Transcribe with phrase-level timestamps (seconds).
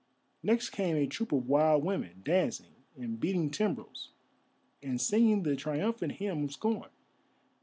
[0.41, 4.09] Next came a troop of wild women, dancing, and beating timbrels,
[4.81, 6.89] and singing the triumphant hymn of scorn.